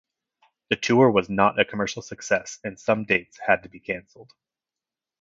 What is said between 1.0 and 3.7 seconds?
was not a commercial success and some dates had to